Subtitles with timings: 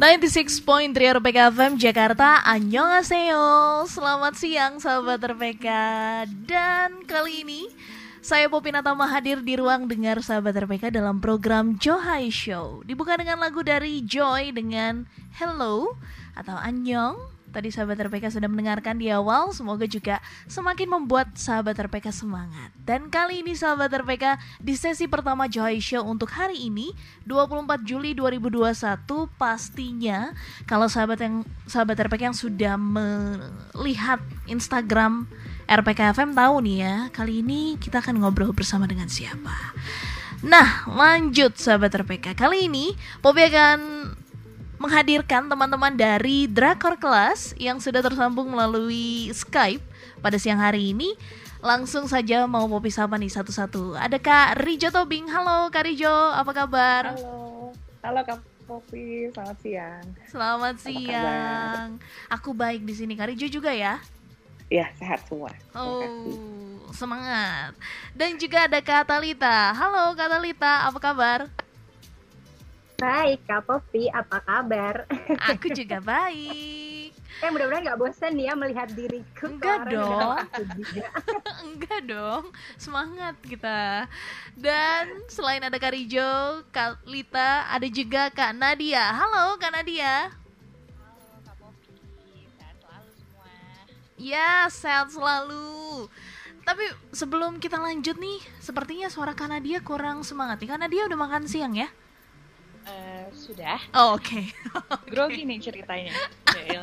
[0.00, 2.40] 96.3 RPK FM Jakarta.
[2.48, 3.84] Annyeonghaseyo.
[3.84, 5.68] Selamat siang sahabat RPK
[6.48, 7.68] Dan kali ini
[8.24, 12.80] saya Popi Natama hadir di ruang dengar sahabat RPK dalam program Johai Show.
[12.88, 15.04] Dibuka dengan lagu dari Joy dengan
[15.36, 15.92] Hello
[16.32, 22.14] atau Annyeong Tadi sahabat RPK sudah mendengarkan di awal, semoga juga semakin membuat sahabat RPK
[22.14, 22.70] semangat.
[22.86, 26.94] Dan kali ini sahabat RPK di sesi pertama Joy Show untuk hari ini
[27.26, 29.02] 24 Juli 2021
[29.34, 30.30] pastinya
[30.70, 35.26] kalau sahabat yang sahabat RPK yang sudah melihat Instagram
[35.66, 39.74] RPK FM tahu nih ya, kali ini kita akan ngobrol bersama dengan siapa.
[40.40, 42.32] Nah, lanjut sahabat RPK.
[42.32, 43.78] Kali ini Popi akan
[44.80, 49.84] menghadirkan teman-teman dari Drakor Class yang sudah tersambung melalui Skype
[50.24, 51.12] pada siang hari ini.
[51.60, 53.92] Langsung saja mau Popi sapa nih satu-satu.
[53.92, 55.28] Ada Kak Rijo Tobing.
[55.28, 57.12] Halo Kak Rijo, apa kabar?
[57.12, 60.04] Halo, halo Kak Popi, selamat siang.
[60.24, 62.00] Selamat siang.
[62.32, 63.12] Aku baik di sini.
[63.20, 64.00] Kak Rijo juga ya?
[64.72, 65.52] Iya, sehat semua.
[65.76, 67.76] Oh, semangat.
[68.16, 69.76] Dan juga ada Kak Talita.
[69.76, 71.52] Halo Kak Talita, apa kabar?
[73.00, 75.08] Baik, Kak Popi, apa kabar?
[75.48, 77.16] Aku juga baik.
[77.40, 79.48] Eh, mudah-mudahan nggak bosan ya melihat diriku.
[79.48, 80.36] Enggak dong.
[81.64, 82.52] Enggak dong.
[82.76, 84.04] Semangat kita.
[84.52, 89.16] Dan selain ada Kak Rijo, Kak Lita, ada juga Kak Nadia.
[89.16, 90.28] Halo Kak Nadia.
[91.00, 91.96] Halo Kak Popi,
[92.52, 93.48] sehat selalu semua.
[94.20, 96.04] Ya, sehat selalu.
[96.68, 96.84] Tapi
[97.16, 100.68] sebelum kita lanjut nih, sepertinya suara Kak Nadia kurang semangat nih.
[100.68, 101.88] Kak Nadia udah makan siang ya?
[102.90, 103.78] Uh, sudah.
[103.94, 104.42] Oh, Oke.
[104.42, 104.44] Okay.
[105.14, 106.10] grogi nih ceritanya.
[106.58, 106.82] Ya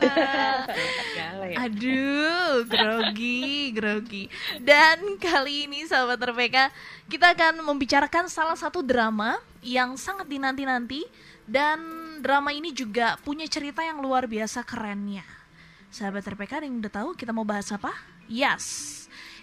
[1.47, 1.57] ya.
[1.67, 4.23] Aduh, grogi, grogi.
[4.63, 6.71] Dan kali ini sahabat RPK,
[7.11, 11.03] kita akan membicarakan salah satu drama yang sangat dinanti-nanti
[11.43, 11.79] dan
[12.23, 15.27] drama ini juga punya cerita yang luar biasa kerennya.
[15.91, 17.91] Sahabat RPK yang udah tahu kita mau bahas apa?
[18.27, 18.95] Yes.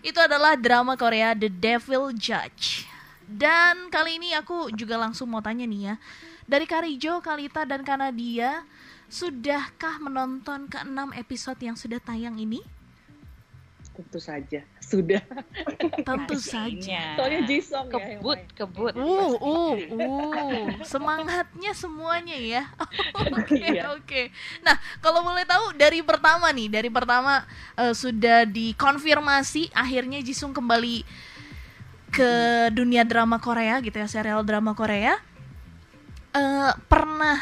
[0.05, 2.85] Itu adalah drama Korea The Devil Judge.
[3.25, 5.97] Dan kali ini aku juga langsung mau tanya nih ya
[6.45, 8.65] dari Karijo, Kalita, dan Kanadia,
[9.09, 12.61] sudahkah menonton ke-6 episode yang sudah tayang ini?
[13.95, 15.23] Tentu saja, sudah.
[16.03, 17.15] Tentu saja.
[17.15, 18.93] Soalnya Jisong kebut, ya kebut.
[18.99, 22.63] Uh, uh, uh, semangatnya semuanya ya.
[23.23, 23.95] Oke, okay, iya.
[23.95, 24.03] oke.
[24.03, 24.25] Okay.
[24.67, 27.47] Nah, kalau boleh tahu dari pertama nih, dari pertama
[27.79, 31.07] uh, sudah dikonfirmasi akhirnya Jisung kembali
[32.11, 32.31] ke
[32.75, 35.23] dunia drama Korea gitu ya, serial drama Korea
[36.35, 37.39] uh, pernah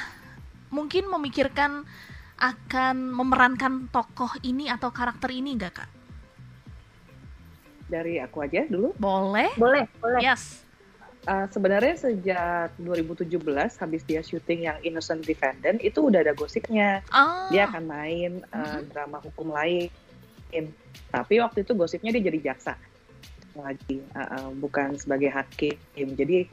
[0.68, 1.84] mungkin memikirkan
[2.42, 5.90] akan memerankan tokoh ini atau karakter ini enggak kak?
[7.86, 8.96] Dari aku aja dulu.
[8.98, 9.52] Boleh.
[9.54, 10.20] Boleh, boleh.
[10.20, 10.64] Yes.
[11.22, 13.38] Uh, sebenarnya sejak 2017
[13.78, 16.98] habis dia syuting yang Innocent Defendant itu udah ada gosipnya.
[17.14, 17.46] Oh.
[17.54, 18.90] Dia akan main uh, mm-hmm.
[18.90, 19.86] drama hukum lain.
[21.14, 22.74] Tapi waktu itu gosipnya dia jadi jaksa
[23.54, 25.78] lagi, uh, uh, bukan sebagai hakim.
[25.94, 26.50] Jadi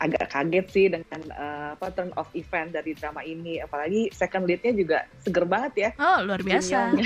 [0.00, 3.60] agak kaget sih dengan uh, apa turn of event dari drama ini.
[3.60, 5.90] Apalagi second leadnya juga seger banget ya.
[6.00, 6.96] Oh luar biasa.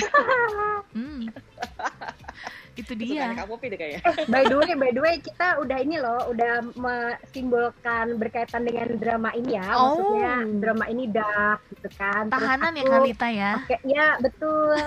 [0.94, 1.26] Hmm.
[2.74, 3.32] itu dia.
[3.34, 4.00] kamu deh kayaknya.
[4.32, 9.30] By the way by the way kita udah ini loh udah mensimbolkan berkaitan dengan drama
[9.34, 9.68] ini ya.
[9.74, 9.94] Oh.
[9.94, 12.30] maksudnya drama ini dark gitu kan.
[12.30, 13.52] Tahanan Terus ya Kalita ya?
[13.62, 14.78] okay, ya betul.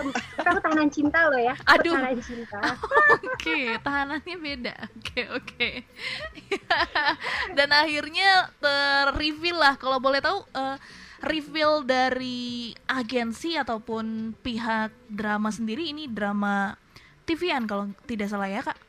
[0.44, 1.56] Aku tahanan cinta loh ya.
[1.68, 1.96] Aduh.
[1.96, 2.60] tahanan cinta.
[3.18, 4.76] Oke okay, tahanannya beda.
[4.76, 5.46] Oke okay, oke.
[5.48, 5.74] Okay.
[7.58, 9.74] dan akhirnya terreveal lah.
[9.80, 10.78] Kalau boleh tahu uh,
[11.24, 16.78] reveal dari agensi ataupun pihak drama sendiri ini drama
[17.28, 18.80] TVN kalau tidak salah ya kak?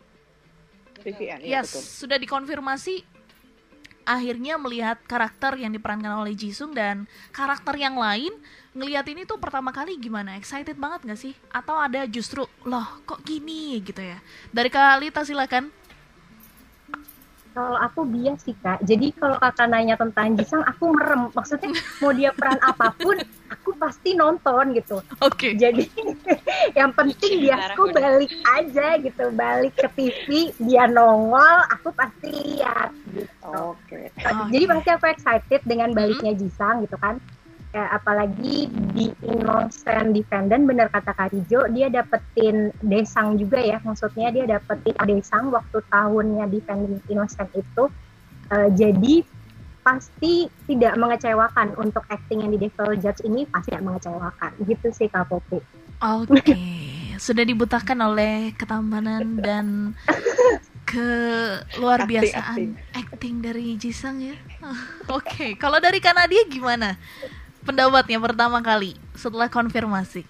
[1.03, 1.83] TVN ya yes, betul.
[2.07, 3.19] sudah dikonfirmasi
[4.09, 8.33] akhirnya melihat karakter yang diperankan oleh Jisung dan karakter yang lain
[8.73, 10.41] ngelihat ini tuh pertama kali gimana?
[10.41, 11.37] Excited banget gak sih?
[11.53, 13.77] Atau ada justru loh kok gini?
[13.85, 14.17] gitu ya.
[14.49, 15.69] Dari Kak Lita silakan
[17.59, 18.79] kalau aku bias sih kak.
[18.87, 21.27] Jadi kalau kakak nanya tentang Jisung, aku merem.
[21.35, 23.19] Maksudnya mau dia peran apa pun,
[23.51, 25.03] aku pasti nonton gitu.
[25.19, 25.35] Oke.
[25.35, 25.53] Okay.
[25.59, 25.91] Jadi
[26.79, 32.95] yang penting biasku balik aja gitu, balik ke TV, dia nongol, aku pasti lihat.
[33.11, 33.27] Gitu.
[33.51, 34.07] Oke.
[34.15, 34.33] Okay.
[34.55, 37.19] Jadi pasti aku excited dengan baliknya Jisang gitu kan
[37.69, 44.45] kayak apalagi di Innocent Defendant bener kata Karijo dia dapetin desang juga ya maksudnya dia
[44.49, 47.93] dapetin desang waktu tahunnya Defendant Innocent itu
[48.49, 49.25] uh, jadi
[49.85, 55.09] pasti tidak mengecewakan untuk acting yang di Devil Judge ini pasti tidak mengecewakan gitu sih
[55.09, 55.53] Kak oke
[56.01, 56.57] okay.
[57.25, 59.67] sudah dibutakan oleh ketampanan dan
[60.89, 61.09] ke
[61.77, 63.05] luar biasaan acting, acting.
[63.13, 64.33] acting dari Jisang ya.
[65.13, 65.51] Oke, okay.
[65.61, 66.97] kalau dari Kanadia gimana?
[67.69, 70.25] Pendapatnya pertama kali setelah konfirmasi?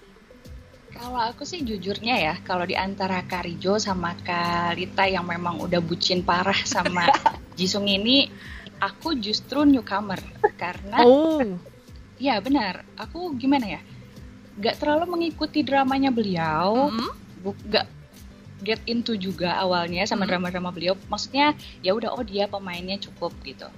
[0.91, 6.19] Kalau aku sih jujurnya ya, kalau di antara Karijo sama Karita yang memang udah bucin
[6.19, 7.07] parah sama
[7.57, 8.27] Jisung ini,
[8.83, 10.19] aku justru newcomer
[10.59, 11.39] karena Oh,
[12.19, 13.81] ya benar, aku gimana ya,
[14.59, 17.87] gak terlalu mengikuti dramanya beliau, mm, bu, gak
[18.59, 20.35] get into juga awalnya sama Hmm.
[20.35, 20.99] drama-drama beliau.
[21.07, 23.71] Maksudnya ya udah oh dia pemainnya cukup gitu.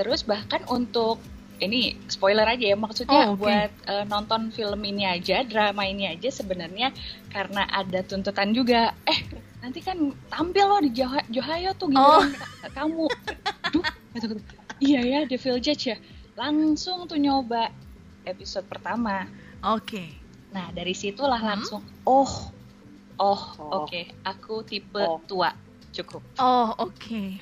[0.00, 1.20] Terus bahkan untuk
[1.56, 3.42] ini spoiler aja ya maksudnya Oh, oke.
[3.42, 6.90] buat eh, nonton film ini aja, drama ini aja sebenarnya
[7.28, 8.90] karena ada tuntutan juga.
[9.04, 9.18] Eh
[9.58, 9.96] nanti kan
[10.26, 12.20] tampil loh di Joha- Johayo tuh Oh.
[12.20, 13.04] giliran ka- kamu.
[13.70, 14.42] Duh, kata-kata,
[14.78, 15.96] iya ya Devil Judge ya.
[16.34, 17.70] Langsung tuh nyoba
[18.24, 19.28] episode pertama.
[19.62, 20.02] oke.
[20.50, 21.50] Nah, dari situlah Hmm.
[21.56, 22.50] langsung oh
[23.14, 23.82] oh, Oh.
[23.82, 25.22] oke, aku tipe Oh.
[25.24, 25.54] tua.
[25.90, 26.22] Cukup.
[26.36, 27.38] Oh, oke.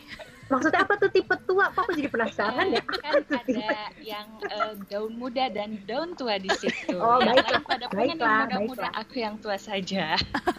[0.51, 1.71] Maksudnya apa tuh tipe tua?
[1.71, 2.83] Kok aku jadi penasaran ya?
[2.83, 6.99] kan ada yang eh, daun muda dan daun tua di situ.
[6.99, 8.93] Oh, yang baiklah, lain pada pengen yang baiklah, muda-muda, baiklah.
[9.01, 10.05] aku yang tua saja.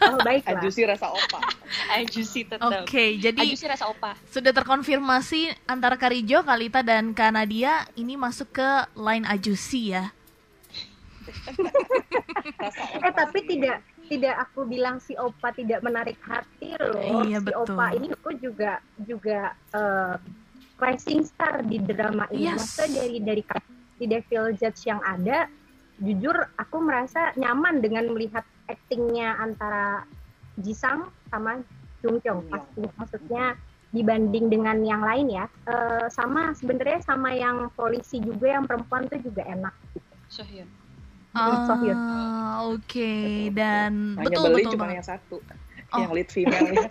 [0.03, 0.59] Oh baiklah.
[0.59, 1.39] Ajusi rasa opa.
[1.99, 2.85] Ajusi tetap.
[2.85, 4.15] Oke, jadi Ajusi rasa opa.
[4.29, 10.11] sudah terkonfirmasi antara Karijo, Kalita dan Kanadia ini masuk ke line Ajusi ya.
[13.03, 17.23] Eh tapi tidak tidak aku bilang si Opa tidak menarik hati loh.
[17.23, 17.75] Iya, si betul.
[17.75, 20.15] Opa ini aku juga juga eh,
[20.79, 22.51] rising star di drama ini.
[22.51, 22.59] Yes.
[22.59, 23.43] Maksudnya dari dari
[24.01, 25.47] di Devil Judge yang ada,
[26.01, 30.03] jujur aku merasa nyaman dengan melihat aktingnya antara
[30.59, 31.61] Jisang sama
[32.03, 32.43] Jung Kyung.
[32.45, 32.51] Iya.
[32.51, 33.45] Pasti maksudnya
[33.93, 35.45] dibanding dengan yang lain ya.
[35.69, 39.73] Eh, sama sebenarnya sama yang polisi juga yang perempuan tuh juga enak.
[40.27, 40.82] Sohyun.
[41.33, 41.97] Sohyun.
[41.97, 43.13] Ah, oke.
[43.49, 43.91] Betul, Dan
[44.21, 44.97] Hanya betul beli betul cuma banget.
[45.01, 45.37] yang satu.
[45.93, 45.99] Oh.
[45.99, 46.87] Yang lead female-nya.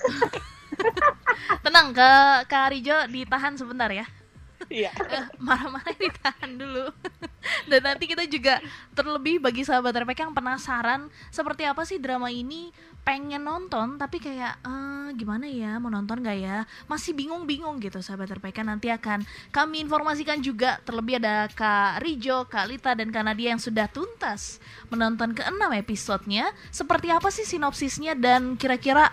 [1.65, 2.11] Tenang, ke
[2.51, 4.07] Kak Rijo ditahan sebentar ya.
[4.69, 4.91] Iya.
[4.95, 6.87] Eh, Marah-marah ditahan dulu.
[7.71, 8.63] Dan nanti kita juga
[8.95, 12.71] terlebih bagi sahabat RPK yang penasaran seperti apa sih drama ini
[13.03, 18.31] pengen nonton tapi kayak eh, gimana ya mau nonton gak ya masih bingung-bingung gitu sahabat
[18.39, 23.59] RPK nanti akan kami informasikan juga terlebih ada Kak Rijo, Kak Lita dan Kak Nadia
[23.59, 29.11] yang sudah tuntas menonton keenam episodenya seperti apa sih sinopsisnya dan kira-kira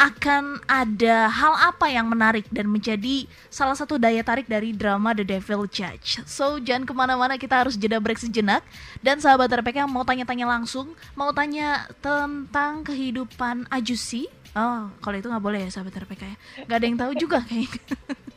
[0.00, 5.24] akan ada hal apa yang menarik dan menjadi salah satu daya tarik dari drama The
[5.24, 6.22] Devil Judge.
[6.24, 8.64] So, jangan ke mana-mana, kita harus jeda break sejenak.
[9.04, 14.26] Dan sahabat RPK mau tanya-tanya langsung, mau tanya tentang kehidupan Ajusi.
[14.52, 16.36] Oh, kalau itu nggak boleh ya sahabat RPK ya.
[16.68, 17.96] Nggak ada yang tahu juga kayaknya.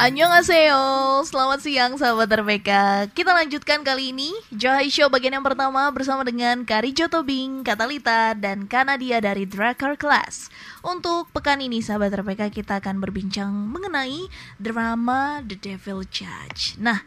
[0.00, 2.70] Annyeonghaseyo, selamat siang sahabat RPK
[3.12, 8.64] Kita lanjutkan kali ini Johai Show bagian yang pertama bersama dengan Karijo Tobing, Katalita, dan
[8.64, 10.48] Kanadia dari Drakar Class.
[10.80, 14.24] Untuk pekan ini sahabat RPK kita akan berbincang mengenai
[14.56, 16.80] drama The Devil Judge.
[16.80, 17.04] Nah,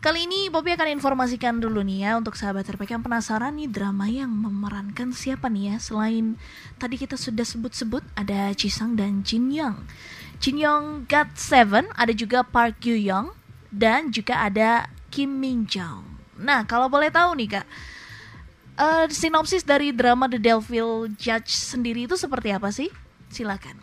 [0.00, 4.08] Kali ini Bobby akan informasikan dulu nih ya untuk sahabat RPK yang penasaran nih drama
[4.08, 6.40] yang memerankan siapa nih ya Selain
[6.80, 9.76] tadi kita sudah sebut-sebut ada Jisang dan Jin Young
[10.40, 13.28] Jin Young God Seven, ada juga Park Yoo Young
[13.68, 16.00] dan juga ada Kim Min Jong.
[16.40, 17.66] Nah, kalau boleh tahu nih kak,
[18.80, 22.88] eh, sinopsis dari drama The Devil Judge sendiri itu seperti apa sih?
[23.28, 23.76] Silakan.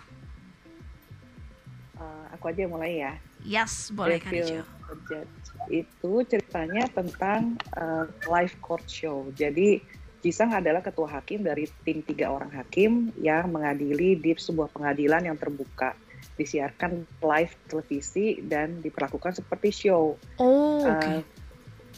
[2.02, 3.14] Eh, aku aja yang mulai ya.
[3.46, 4.66] Yes, boleh Devil.
[5.06, 5.30] Judge.
[5.70, 9.30] Itu ceritanya tentang eh, live court show.
[9.38, 9.78] Jadi
[10.26, 15.38] Jisang adalah ketua hakim dari tim tiga orang hakim yang mengadili di sebuah pengadilan yang
[15.38, 15.94] terbuka
[16.38, 20.16] disiarkan live televisi dan diperlakukan seperti show.
[20.38, 20.86] Oh.
[20.86, 21.26] Eh,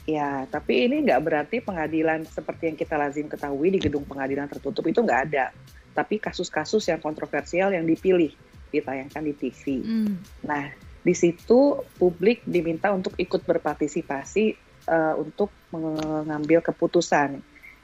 [0.08, 4.88] ya, tapi ini nggak berarti pengadilan seperti yang kita lazim ketahui di gedung pengadilan tertutup
[4.88, 5.52] itu nggak ada.
[5.92, 8.32] Tapi kasus-kasus yang kontroversial yang dipilih
[8.72, 9.84] ditayangkan di TV.
[9.84, 10.16] Hmm.
[10.48, 14.52] Nah, Di situ publik diminta untuk ikut berpartisipasi
[14.92, 17.40] uh, untuk mengambil keputusan.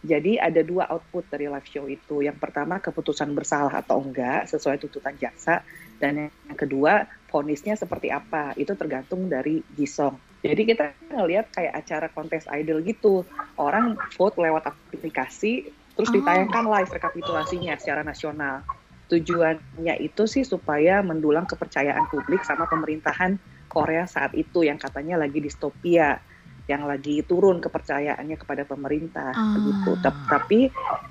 [0.05, 2.21] Jadi ada dua output dari live show itu.
[2.21, 5.65] Yang pertama keputusan bersalah atau enggak sesuai tuntutan jaksa
[5.97, 8.55] dan yang kedua vonisnya seperti apa.
[8.55, 10.15] Itu tergantung dari Jisong.
[10.45, 13.25] Jadi kita ngelihat kayak acara kontes idol gitu.
[13.57, 16.15] Orang vote lewat aplikasi terus oh.
[16.15, 18.61] ditayangkan live rekapitulasinya secara nasional.
[19.09, 23.37] Tujuannya itu sih supaya mendulang kepercayaan publik sama pemerintahan
[23.69, 26.21] Korea saat itu yang katanya lagi distopia
[26.65, 29.53] yang lagi turun kepercayaannya kepada pemerintah uh.
[29.57, 29.91] begitu.
[30.01, 30.59] Tapi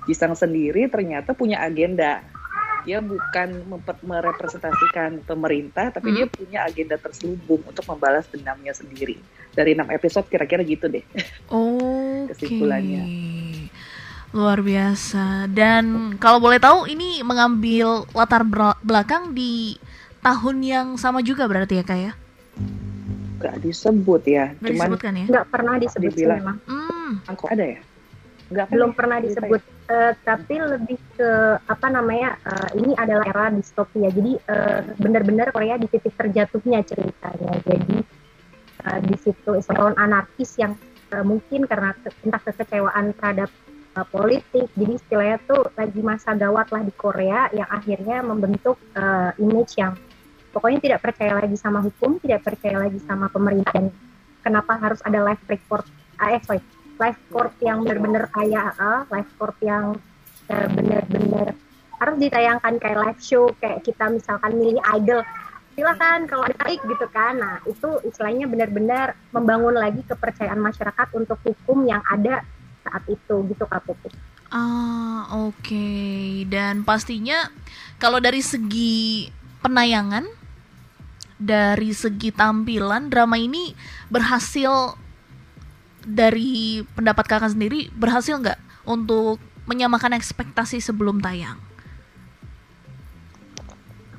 [0.07, 2.23] Jisang sendiri ternyata punya agenda.
[2.85, 3.65] Dia bukan
[4.05, 6.15] merepresentasikan pemerintah, tapi hmm.
[6.15, 9.17] dia punya agenda terselubung untuk membalas dendamnya sendiri.
[9.57, 11.01] Dari enam episode kira-kira gitu deh.
[11.53, 13.05] Oh, kesimpulannya.
[14.33, 15.49] Luar biasa.
[15.49, 18.45] Dan kalau boleh tahu ini mengambil latar
[18.81, 19.81] belakang di
[20.21, 22.13] tahun yang sama juga berarti ya kak ya?
[23.45, 24.45] nggak disebut ya.
[24.57, 25.25] Nggak Cuman disebutkan ya?
[25.29, 26.57] Nggak pernah disebut dibilang, memang.
[26.65, 27.11] Hmm.
[27.29, 27.79] Angkot ada ya?
[28.49, 29.61] Nggak belum pernah disebut.
[29.85, 32.41] Uh, tapi lebih ke apa namanya?
[32.41, 34.09] Uh, ini adalah era distopia.
[34.09, 37.53] Jadi uh, benar-benar Korea di titik terjatuhnya ceritanya.
[37.61, 37.97] Jadi
[38.81, 40.73] uh, di situ Islam anarkis yang
[41.13, 41.93] uh, mungkin karena
[42.25, 43.53] entah kekecewaan terhadap
[43.93, 44.65] uh, politik.
[44.73, 49.93] Jadi istilahnya tuh lagi masa gawat lah di Korea yang akhirnya membentuk uh, image yang
[50.55, 53.91] pokoknya tidak percaya lagi sama hukum, tidak percaya lagi sama pemerintah dan
[54.39, 55.83] kenapa harus ada live report,
[56.21, 56.41] ah, eh
[56.95, 59.99] live court yang benar-benar kayak uh, live court yang
[60.51, 61.55] uh, benar-benar
[61.95, 65.23] harus ditayangkan kayak live show kayak kita misalkan milih idol
[65.75, 71.39] silakan kalau ada tarik gitu kan nah itu istilahnya benar-benar membangun lagi kepercayaan masyarakat untuk
[71.43, 72.43] hukum yang ada
[72.85, 74.13] saat itu gitu kak Puput.
[74.53, 76.47] Ah oke okay.
[76.47, 77.51] dan pastinya
[77.99, 79.27] kalau dari segi
[79.59, 80.23] penayangan
[81.35, 83.75] dari segi tampilan drama ini
[84.07, 84.95] berhasil
[86.05, 91.57] dari pendapat kakak sendiri berhasil nggak untuk menyamakan ekspektasi sebelum tayang?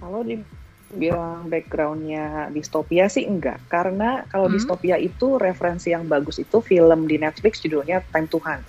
[0.02, 4.54] Kalau dibilang backgroundnya distopia sih enggak, karena kalau hmm.
[4.58, 8.60] distopia itu referensi yang bagus itu film di Netflix judulnya Time Tuhan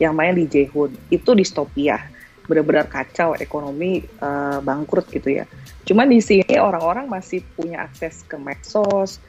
[0.00, 2.00] yang main di Jaehoon itu distopia
[2.48, 5.44] benar-benar kacau ekonomi uh, bangkrut gitu ya.
[5.86, 9.22] Cuman di sini orang-orang masih punya akses ke medsos.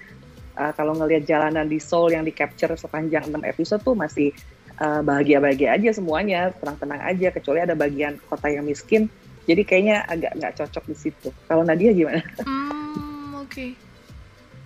[0.54, 4.30] Uh, kalau ngelihat jalanan di Seoul yang di capture sepanjang 6 episode tuh masih
[4.78, 9.10] uh, bahagia-bahagia aja semuanya, tenang-tenang aja kecuali ada bagian kota yang miskin.
[9.44, 11.30] Jadi kayaknya agak nggak cocok di situ.
[11.50, 12.22] Kalau Nadia gimana?
[12.46, 13.52] Hmm, oke.
[13.52, 13.72] Okay.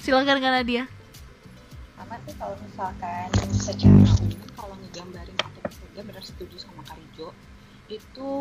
[0.04, 0.84] Silakan Kak Nadia.
[1.98, 3.28] Sama sih kalau misalkan
[3.58, 7.34] secara umum kalau ngegambarin satu episode benar setuju sama Karijo
[7.90, 8.32] itu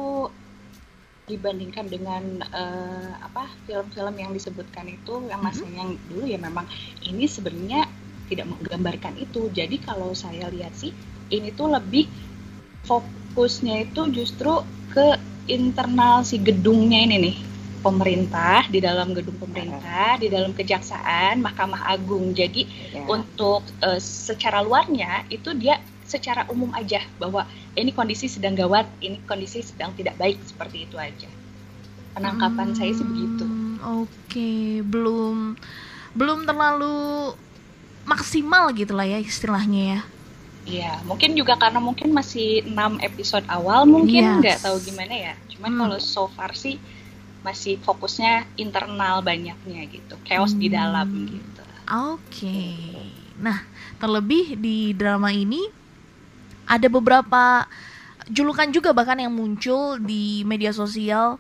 [1.26, 2.23] dibandingkan dengan
[2.54, 5.80] uh, apa film-film yang disebutkan itu yang masih mm-hmm.
[5.83, 6.66] yang dulu ya memang
[7.02, 7.90] ini sebenarnya
[8.26, 9.50] tidak menggambarkan itu.
[9.50, 10.95] Jadi kalau saya lihat sih
[11.30, 12.06] ini tuh lebih
[12.87, 14.62] fokusnya itu justru
[14.95, 15.18] ke
[15.50, 17.37] internal si gedungnya ini nih
[17.83, 23.06] pemerintah di dalam gedung pemerintah di dalam kejaksaan Mahkamah Agung jadi yeah.
[23.06, 27.44] untuk uh, secara luarnya itu dia secara umum aja bahwa
[27.75, 31.28] ini kondisi sedang gawat, ini kondisi sedang tidak baik seperti itu aja.
[32.16, 33.44] Penangkapan hmm, saya sih begitu.
[33.44, 34.80] Hmm, oke, okay.
[34.80, 35.58] belum
[36.16, 37.36] belum terlalu
[38.08, 40.00] maksimal gitulah ya istilahnya ya.
[40.66, 44.64] Iya, mungkin juga karena mungkin masih 6 episode awal mungkin nggak yes.
[44.66, 45.34] tahu gimana ya.
[45.54, 45.80] Cuman hmm.
[45.82, 46.80] kalau so far sih
[47.46, 50.62] masih fokusnya internal banyaknya gitu, chaos hmm.
[50.62, 51.62] di dalam gitu.
[51.86, 52.18] Oke.
[52.50, 52.75] Okay.
[53.38, 53.62] Nah,
[54.02, 55.70] terlebih di drama ini
[56.66, 57.64] ada beberapa
[58.26, 61.38] julukan juga bahkan yang muncul di media sosial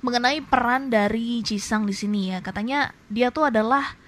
[0.00, 2.38] mengenai peran dari Jisang di sini ya.
[2.40, 3.98] Katanya dia tuh adalah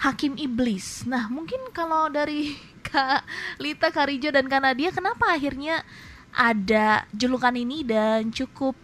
[0.00, 1.04] hakim iblis.
[1.04, 2.54] Nah, mungkin kalau dari
[2.86, 3.22] Kak
[3.62, 5.84] Lita, Karijo dan Kak Nadia kenapa akhirnya
[6.32, 8.74] ada julukan ini dan cukup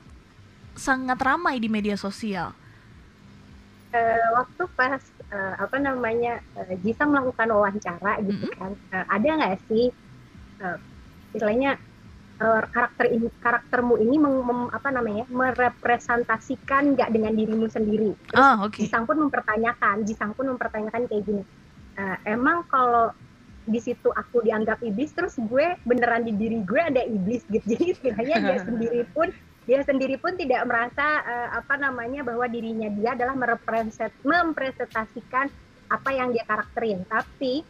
[0.76, 2.52] sangat ramai di media sosial?
[3.88, 5.00] Uh, waktu pas
[5.32, 8.60] uh, apa namanya uh, Jisang melakukan wawancara gitu mm -hmm.
[8.60, 9.88] kan, uh, ada nggak sih
[10.60, 10.76] uh,
[11.32, 11.80] istilahnya
[12.42, 18.14] uh, karakter ini karaktermu ini meng, mem, apa namanya merepresentasikan nggak dengan dirimu sendiri.
[18.30, 18.86] Terus oh, okay.
[18.86, 21.44] Jisang pun mempertanyakan, Jisang pun mempertanyakan kayak gini.
[21.98, 23.10] Uh, emang kalau
[23.68, 27.64] di situ aku dianggap iblis, terus gue beneran di diri gue ada iblis gitu.
[27.74, 29.28] Jadi istilahnya dia sendiri pun
[29.68, 35.52] dia sendiri pun tidak merasa uh, apa namanya bahwa dirinya dia adalah merepresentasikan
[35.92, 37.04] apa yang dia karakterin.
[37.04, 37.60] Tapi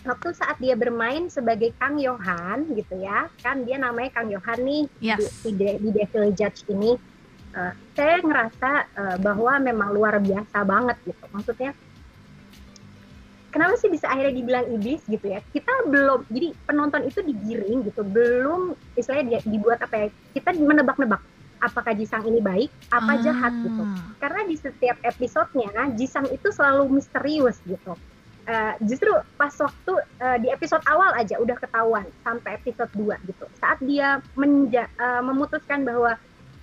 [0.00, 4.84] waktu saat dia bermain sebagai Kang Yohan gitu ya kan dia namanya Kang Yohan nih
[5.00, 5.44] yes.
[5.44, 6.96] di, di, di Devil Judge ini.
[7.50, 11.24] Uh, saya ngerasa uh, bahwa memang luar biasa banget gitu.
[11.34, 11.74] Maksudnya
[13.50, 15.42] kenapa sih bisa akhirnya dibilang iblis gitu ya?
[15.50, 18.06] Kita belum jadi penonton itu digiring gitu.
[18.06, 20.06] Belum istilahnya dia dibuat apa ya
[20.38, 21.18] kita menebak-nebak
[21.60, 23.82] apakah Jisang ini baik apa jahat gitu.
[23.84, 24.00] Ah.
[24.16, 27.92] karena di setiap episodenya Jisang itu selalu misterius gitu
[28.40, 33.44] Eh, justru pas waktu eh, di episode awal aja udah ketahuan sampai episode 2 gitu
[33.54, 36.16] saat dia menja- eh, memutuskan bahwa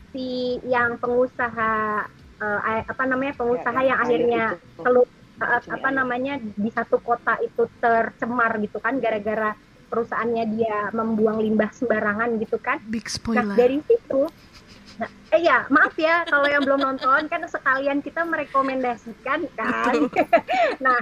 [0.10, 2.04] si yang pengusaha
[2.38, 4.44] eh, apa namanya pengusaha Ya, yang akhirnya
[4.76, 5.08] keluar
[5.38, 5.96] saat Maksudnya apa ya.
[5.96, 9.54] namanya di satu kota itu tercemar gitu kan gara-gara
[9.88, 13.54] perusahaannya dia membuang limbah sembarangan gitu kan Big Nah spoiler.
[13.54, 14.22] dari situ,
[14.98, 19.94] nah, eh ya maaf ya kalau yang belum nonton kan sekalian kita merekomendasikan kan.
[20.84, 21.00] nah,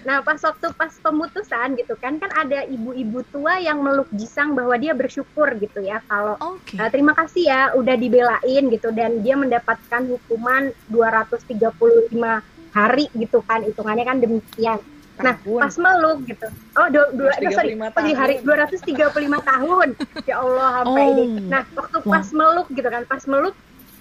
[0.00, 4.74] nah pas waktu pas pemutusan gitu kan kan ada ibu-ibu tua yang meluk Jisang bahwa
[4.74, 6.74] dia bersyukur gitu ya kalau Oke.
[6.74, 13.64] "Eh, terima kasih ya udah dibelain gitu dan dia mendapatkan hukuman 235 hari gitu kan
[13.64, 14.78] hitungannya kan demikian.
[15.18, 15.58] Nah, Tahun.
[15.58, 16.46] pas meluk gitu.
[16.78, 19.88] Oh, dua, dua, 235 sorry, oh, di hari 235 tahun.
[20.22, 21.10] Ya Allah, sampai Oh.
[21.10, 21.24] ini.
[21.42, 23.54] Nah, waktu pas meluk gitu kan, pas meluk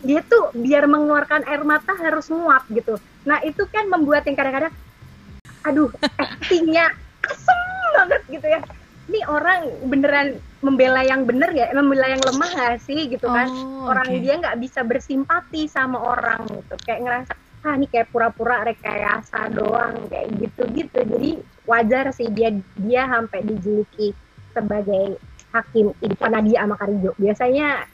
[0.05, 3.01] dia tuh biar mengeluarkan air mata harus nguap gitu.
[3.25, 4.69] Nah, itu kan membuat yang kadang-kadang
[5.67, 6.95] aduh, actingnya
[7.27, 7.59] asem
[7.95, 8.59] banget gitu ya.
[9.07, 10.27] Ini orang beneran
[10.59, 13.47] membela yang bener ya, membela yang lemah gak sih gitu kan?
[13.47, 16.75] Oh, orang dia nggak bisa bersimpati sama orang gitu.
[16.83, 17.33] Kayak ngerasa
[17.67, 20.99] ah ini kayak pura-pura rekayasa doang kayak gitu-gitu.
[21.07, 21.31] Jadi
[21.67, 24.11] wajar sih dia dia sampai dijuluki
[24.55, 25.19] sebagai
[25.51, 27.87] hakim di depan Nadia sama Karijo biasanya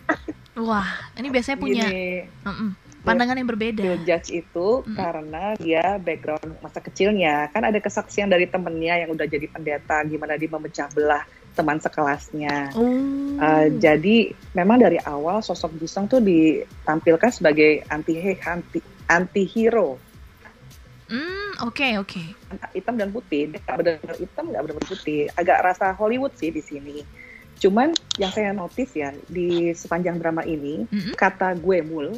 [0.54, 0.86] Wah,
[1.18, 2.70] ini biasanya punya Gini, mm-mm,
[3.04, 3.84] pandangan yang berbeda.
[3.84, 4.96] Bill Judge itu Mm.
[4.96, 10.40] karena dia background masa kecilnya kan ada kesaksian dari temennya yang udah jadi pendeta gimana
[10.40, 12.74] dia memecah belah teman sekelasnya.
[12.74, 13.38] Oh.
[13.38, 20.00] Uh, jadi memang dari awal sosok Jisung tuh ditampilkan sebagai anti anti anti hero
[21.04, 22.24] Hmm, oke oke.
[22.74, 26.64] hitam dan putih dia nggak benar-benar hitam nggak benar-benar putih agak rasa Hollywood sih di
[26.64, 27.06] sini
[27.62, 31.14] cuman yang saya notice ya di sepanjang drama ini Mm-mm.
[31.14, 32.18] kata gue mul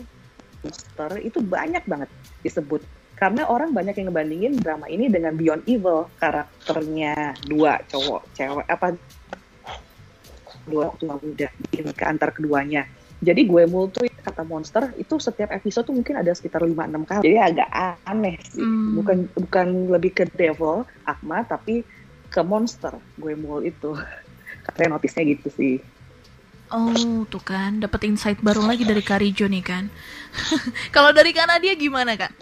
[0.65, 2.09] monster itu banyak banget
[2.41, 2.81] disebut.
[3.15, 8.97] Karena orang banyak yang ngebandingin drama ini dengan Beyond Evil karakternya dua cowok cewek apa
[10.67, 12.83] dua tua muda ke antar keduanya.
[13.23, 17.23] Jadi gue mul tuh kata monster itu setiap episode tuh mungkin ada sekitar 5-6 kali.
[17.23, 17.69] Jadi agak
[18.03, 18.59] aneh sih.
[18.59, 18.99] Hmm.
[18.99, 21.87] bukan bukan lebih ke devil akma tapi
[22.27, 23.95] ke monster gue mul itu.
[24.67, 25.79] Katanya notisnya gitu sih
[26.75, 29.87] Oh, tuh kan, dapat insight baru lagi dari Karijo nih kan.
[30.95, 32.35] Kalau dari Kanadia gimana kak?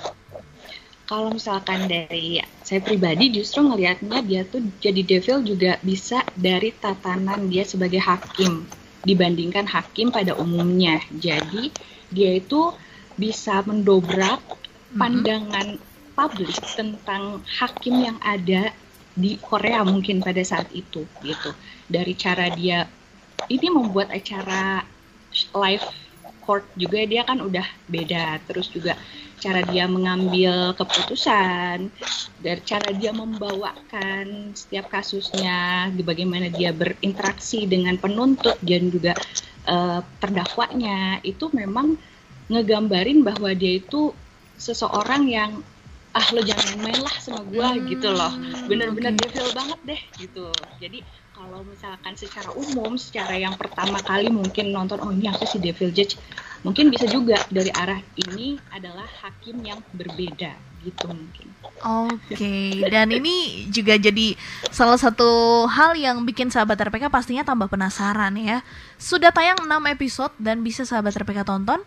[1.05, 7.45] Kalau misalkan dari saya pribadi justru ngelihatnya dia tuh jadi devil juga bisa dari tatanan
[7.45, 8.65] dia sebagai hakim
[9.05, 10.97] dibandingkan hakim pada umumnya.
[11.13, 11.69] Jadi
[12.09, 12.73] dia itu
[13.13, 14.41] bisa mendobrak
[14.97, 15.77] pandangan
[16.17, 18.73] publik tentang hakim yang ada
[19.13, 21.53] di Korea mungkin pada saat itu gitu.
[21.85, 22.89] Dari cara dia
[23.49, 24.83] ini membuat acara
[25.55, 25.85] live
[26.43, 28.39] court juga dia kan udah beda.
[28.47, 28.95] Terus juga
[29.39, 31.91] cara dia mengambil keputusan,
[32.39, 39.13] dari cara dia membawakan setiap kasusnya, bagaimana dia berinteraksi dengan penuntut dan juga
[39.67, 41.95] eh, terdakwanya itu memang
[42.51, 44.11] ngegambarin bahwa dia itu
[44.59, 45.51] seseorang yang
[46.13, 48.33] ah lo jangan main lah sama gua Hmm, gitu loh
[48.69, 49.17] bener-bener oke.
[49.17, 51.01] devil banget deh gitu jadi
[51.33, 55.89] kalau misalkan secara umum secara yang pertama kali mungkin nonton oh ini apa sih devil
[55.89, 56.15] judge
[56.63, 60.53] mungkin bisa juga dari arah ini adalah hakim yang berbeda
[60.85, 61.51] gitu mungkin
[61.83, 64.39] Oke, dan ini juga jadi
[64.71, 68.63] salah satu hal yang bikin sahabat RPK pastinya tambah penasaran ya.
[68.95, 71.83] Sudah tayang 6 episode dan bisa sahabat RPK tonton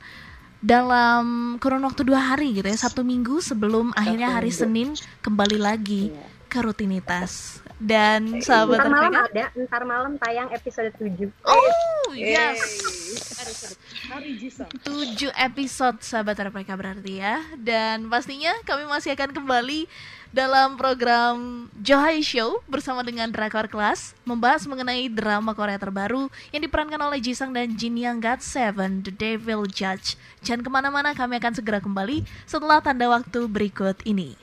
[0.60, 4.60] dalam kurun waktu dua hari gitu ya, satu minggu sebelum akhirnya hari minggu.
[4.60, 4.88] Senin
[5.24, 6.28] kembali lagi Iya.
[6.52, 7.64] ke rutinitas.
[7.76, 12.60] Dan sahabat ntar malam ada ntar malam tayang episode 7 oh yes,
[14.08, 14.70] Hari Jisung.
[14.80, 17.44] 7 episode sahabat RPK berarti ya.
[17.60, 19.84] Dan pastinya kami masih akan kembali
[20.32, 27.00] dalam program Johai Show bersama dengan Drakor Class membahas mengenai drama Korea terbaru yang diperankan
[27.00, 30.16] oleh Jisung dan Jin Young God Seven The Devil Judge.
[30.44, 34.36] Jangan ke mana-mana, kami akan segera kembali setelah tanda waktu berikut ini.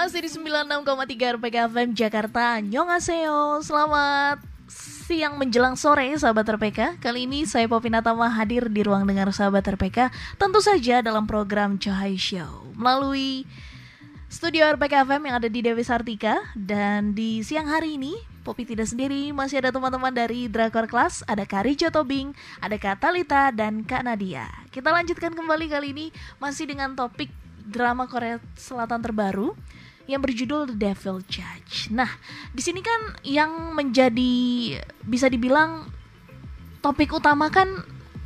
[0.00, 4.40] Masih di 96,3 RPK FM Jakarta Annyeonghaseyo Selamat
[5.04, 9.60] siang menjelang sore sahabat RPK Kali ini saya Popi Natama hadir di ruang dengar sahabat
[9.60, 10.08] RPK
[10.40, 12.72] Tentu saja dalam program Cahaya Show.
[12.80, 13.44] Melalui
[14.32, 16.48] studio RPK FM yang ada di Dewi Sartika.
[16.56, 21.44] Dan di siang hari ini Popi tidak sendiri, masih ada teman-teman dari Drakor Class Ada
[21.44, 22.32] Kari Tobing,
[22.64, 24.48] ada Kak Talita, dan Kak Nadia.
[24.72, 26.06] Kita lanjutkan kembali kali ini
[26.40, 27.28] masih dengan topik
[27.68, 29.52] drama Korea Selatan terbaru
[30.10, 31.88] yang berjudul The Devil Judge.
[31.94, 32.10] Nah,
[32.50, 35.86] di sini kan yang menjadi bisa dibilang
[36.82, 37.68] topik utama kan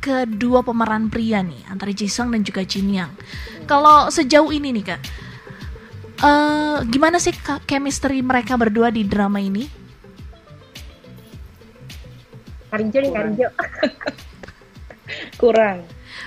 [0.01, 3.13] kedua pemeran pria nih antara Jisung dan juga Jin Yang.
[3.65, 5.01] Kalau sejauh ini nih kak,
[6.21, 7.33] uh, gimana sih
[7.65, 9.65] chemistry mereka berdua di drama ini?
[12.69, 13.47] Karijo nih Karijo.
[15.41, 15.85] Kurang.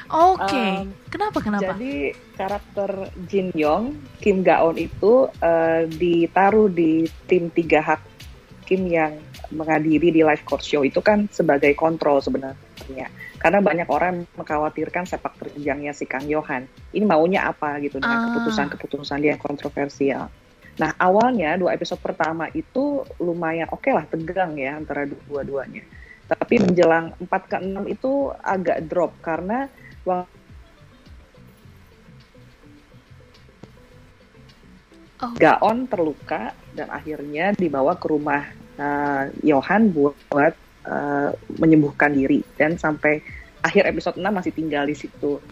[0.08, 0.72] Oke, okay.
[0.82, 1.76] um, kenapa kenapa?
[1.76, 3.92] Jadi karakter Jin Yong,
[4.24, 9.20] Kim Gaon itu uh, ditaruh di tim tiga hakim yang
[9.52, 13.12] menghadiri di live court show itu kan sebagai kontrol sebenarnya.
[13.36, 16.64] Karena banyak orang mengkhawatirkan sepak terjangnya si Kang Yohan.
[16.96, 18.24] Ini maunya apa gitu dengan ah.
[18.32, 20.32] keputusan-keputusan dia yang kontroversial.
[20.78, 25.84] Nah awalnya dua episode pertama itu lumayan oke okay lah tegang ya antara dua-duanya.
[26.28, 28.12] Tapi menjelang 4 ke 6 itu
[28.44, 29.64] agak drop karena
[35.18, 35.34] Oh.
[35.34, 38.46] Gaon terluka dan akhirnya dibawa ke rumah
[38.78, 40.54] uh, Johan buat, buat
[40.86, 43.18] uh, menyembuhkan diri dan sampai
[43.66, 45.42] akhir episode 6 masih tinggal di situ.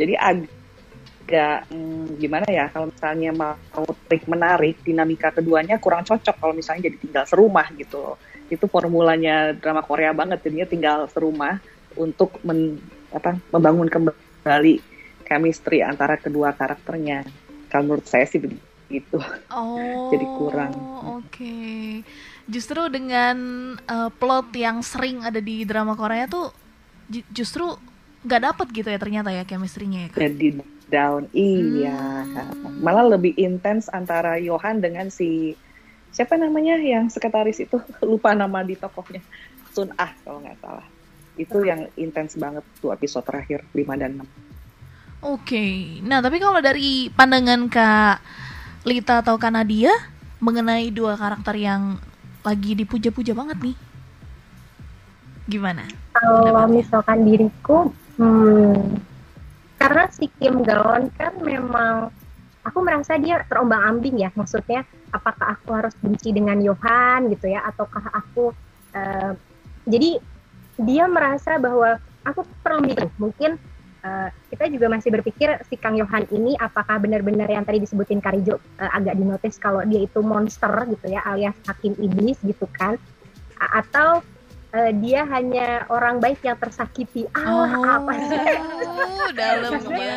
[0.00, 6.56] Jadi agak hmm, gimana ya kalau misalnya mau trik menarik dinamika keduanya kurang cocok kalau
[6.56, 11.60] misalnya jadi tinggal serumah gitu Itu formulanya drama Korea banget jadinya tinggal serumah
[11.98, 12.80] untuk men,
[13.14, 14.80] apa membangun kembali
[15.26, 17.26] chemistry antara kedua karakternya.
[17.66, 19.18] Kalau menurut saya sih begitu.
[19.50, 20.08] Oh.
[20.14, 20.72] Jadi kurang.
[20.74, 21.26] Oke.
[21.30, 21.84] Okay.
[22.46, 23.36] Justru dengan
[23.90, 26.54] uh, plot yang sering ada di drama Korea tuh
[27.34, 27.66] justru
[28.26, 30.10] nggak dapet gitu ya ternyata ya chemistry-nya ya.
[30.14, 32.22] Jadi down iya.
[32.22, 32.78] Hmm.
[32.82, 35.58] Malah lebih intens antara Johan dengan si
[36.14, 37.76] siapa namanya yang sekretaris itu
[38.10, 39.20] lupa nama di tokohnya
[39.74, 40.86] Sun Ah kalau nggak salah
[41.36, 44.24] itu yang intens banget tuh episode terakhir 5 dan 6
[45.24, 45.74] Oke, okay.
[46.04, 48.16] nah tapi kalau dari pandangan Kak
[48.84, 49.90] Lita atau Kak Nadia
[50.44, 51.96] mengenai dua karakter yang
[52.44, 53.76] lagi dipuja-puja banget nih,
[55.48, 55.88] gimana?
[56.14, 59.00] Kalau misalkan diriku, hmm,
[59.80, 62.12] karena si Kim Gaon kan memang
[62.66, 64.82] aku merasa dia terombang ambing ya maksudnya
[65.14, 68.50] apakah aku harus benci dengan Johan gitu ya ataukah aku
[68.96, 69.32] uh,
[69.86, 70.18] jadi
[70.76, 73.56] dia merasa bahwa aku perlu mikir mungkin
[74.04, 78.60] uh, kita juga masih berpikir si Kang Yohan ini apakah benar-benar yang tadi disebutin Karijo
[78.78, 83.00] uh, agak dinotis kalau dia itu monster gitu ya alias hakim iblis gitu kan.
[83.56, 84.20] A atau
[84.76, 87.24] uh, dia hanya orang baik yang tersakiti.
[87.32, 88.44] Allah oh, apa sih?
[89.38, 90.14] Dalamnya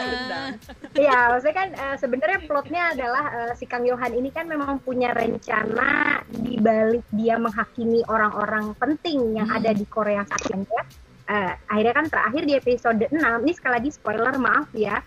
[1.09, 5.15] ya maksudnya kan uh, sebenarnya plotnya adalah uh, si Kang Yohan ini kan memang punya
[5.15, 9.57] rencana di balik dia menghakimi orang-orang penting yang hmm.
[9.57, 10.83] ada di Korea saat ini ya.
[11.29, 14.99] Uh, akhirnya kan terakhir di episode 6 ini sekali lagi spoiler maaf ya.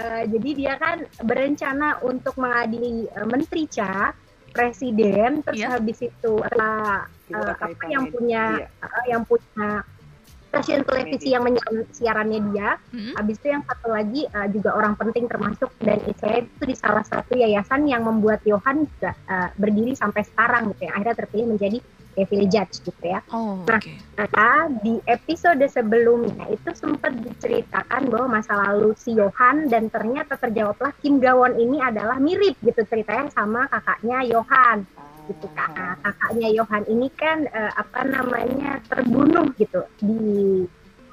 [0.00, 4.12] Uh, jadi dia kan berencana untuk mengadili uh, Menteri Cha
[4.50, 5.72] presiden terus yeah.
[5.78, 7.00] habis itu uh,
[7.32, 9.86] uh, apa yang punya uh, yang punya
[10.50, 12.68] stasiun televisi yang menyiarkan siarannya dia.
[12.90, 13.14] Mm-hmm.
[13.14, 17.06] Habis itu yang satu lagi uh, juga orang penting termasuk dan saya itu di salah
[17.06, 20.92] satu yayasan yang membuat Johan juga uh, berdiri sampai sekarang gitu ya.
[20.98, 21.78] Akhirnya terpilih menjadi
[22.18, 23.22] Devil Judge gitu ya.
[23.30, 23.94] Oh, nah, okay.
[24.18, 30.90] nah, di episode sebelumnya itu sempat diceritakan bahwa masa lalu si Johan dan ternyata terjawablah
[30.98, 34.82] Kim Gawon ini adalah mirip gitu ceritanya sama kakaknya Johan
[35.28, 35.68] gitu kak.
[35.76, 40.64] Nah, kakaknya Johan ini kan uh, apa namanya terbunuh gitu di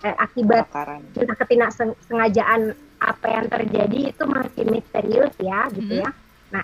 [0.04, 0.70] uh, akibat
[1.18, 1.72] entah ketidak
[2.08, 6.04] sengajaan apa yang terjadi itu masih misterius ya gitu hmm.
[6.06, 6.10] ya.
[6.54, 6.64] Nah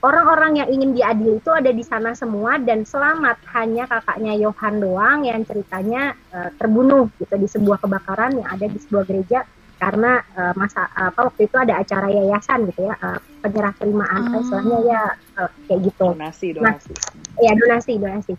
[0.00, 3.36] orang-orang yang ingin diadili itu ada di sana semua dan selamat.
[3.52, 8.78] Hanya kakaknya Johan doang yang ceritanya uh, terbunuh gitu di sebuah kebakaran yang ada di
[8.80, 9.44] sebuah gereja
[9.80, 14.40] karena uh, masa apa waktu itu ada acara yayasan gitu ya uh, penyerah terimaan hmm.
[14.44, 15.02] istilahnya ya
[15.40, 16.04] uh, kayak gitu.
[16.12, 16.92] Donasi donasi.
[16.92, 18.32] nah, ya donasi donasi.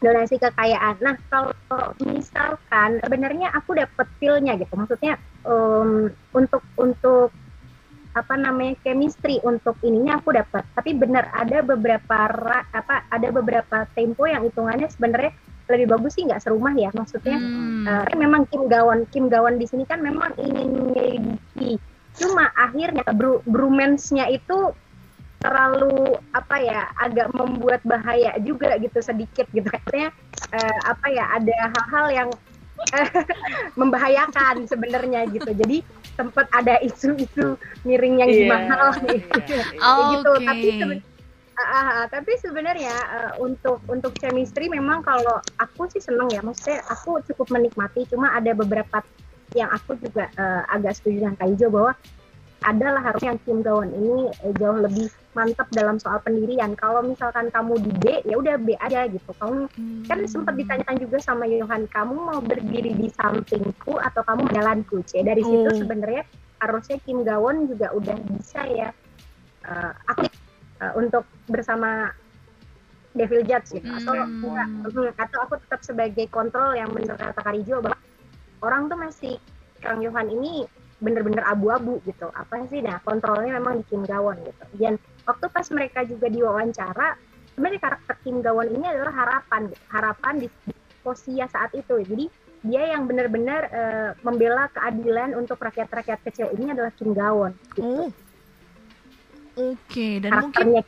[0.00, 0.96] Donasi kekayaan.
[1.02, 1.52] Nah kalau
[2.06, 4.72] misalkan sebenarnya aku dapet feelnya gitu.
[4.78, 7.34] Maksudnya um, untuk untuk
[8.10, 12.26] apa namanya chemistry untuk ininya aku dapat tapi benar ada beberapa
[12.74, 15.30] apa ada beberapa tempo yang hitungannya sebenarnya
[15.70, 17.84] lebih bagus sih nggak serumah ya maksudnya hmm.
[17.86, 21.78] uh, memang Kim Gawan Kim Gawan di sini kan memang ingin menyelidiki
[22.18, 24.74] cuma akhirnya bro, bromance-nya itu
[25.40, 30.12] terlalu apa ya agak membuat bahaya juga gitu sedikit gitu katanya
[30.52, 32.28] uh, apa ya ada hal-hal yang
[33.80, 35.80] membahayakan sebenarnya gitu jadi
[36.16, 37.56] sempat ada isu-isu
[37.88, 38.74] miring yang yeah, gimana
[39.16, 40.08] gitu, yeah, yeah.
[40.12, 40.44] gitu okay.
[40.44, 40.68] tapi
[41.60, 47.20] Uh, tapi sebenarnya uh, untuk untuk chemistry memang kalau aku sih seneng ya, maksudnya aku
[47.28, 48.08] cukup menikmati.
[48.08, 49.04] Cuma ada beberapa
[49.52, 51.92] yang aku juga uh, agak setuju dengan Kaijo bahwa
[52.60, 56.76] adalah harusnya yang Kim Gawon ini uh, jauh lebih mantap dalam soal pendirian.
[56.76, 59.30] Kalau misalkan kamu di B, ya udah B aja gitu.
[59.40, 60.04] Kamu hmm.
[60.10, 65.00] kan sempat ditanyakan juga sama Yohan, kamu mau berdiri di sampingku atau kamu jalanku?
[65.08, 65.24] C.
[65.24, 65.80] Dari situ hmm.
[65.80, 66.22] sebenarnya
[66.60, 68.90] harusnya Kim Gawon juga udah bisa ya.
[69.60, 70.24] Uh, aku
[70.80, 72.10] uh, untuk bersama
[73.14, 74.44] Devil Judge gitu atau hmm.
[74.46, 77.98] enggak hmm, atau aku tetap sebagai kontrol yang benar kata Karijo bahwa
[78.62, 79.34] orang tuh masih
[79.82, 80.68] Kang Yohan ini
[81.00, 85.66] bener-bener abu-abu gitu apa sih nah kontrolnya memang di Kim Gawon gitu dan waktu pas
[85.72, 87.08] mereka juga diwawancara
[87.56, 89.84] sebenarnya karakter Kim Gawon ini adalah harapan gitu.
[89.90, 90.46] harapan di
[91.00, 92.26] posisi saat itu jadi
[92.60, 98.06] dia yang benar-benar uh, membela keadilan untuk rakyat-rakyat kecil ini adalah Kim Gawon gitu.
[98.06, 98.12] Oh
[99.60, 100.80] Oke, dan mungkin